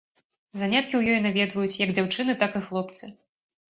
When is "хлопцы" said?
2.69-3.17